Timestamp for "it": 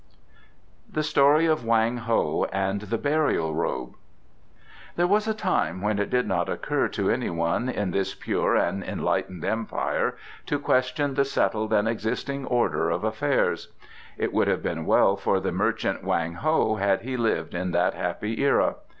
5.99-6.09, 14.17-14.33